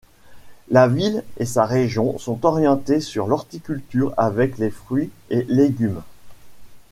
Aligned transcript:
La 0.69 0.87
ville 0.87 1.23
et 1.37 1.45
sa 1.45 1.63
région 1.63 2.17
sont 2.17 2.43
orientées 2.43 3.01
sur 3.01 3.27
l'horticulture 3.27 4.15
avec 4.17 4.57
les 4.57 4.71
fruits 4.71 5.11
et 5.29 5.43
légumes. 5.43 6.01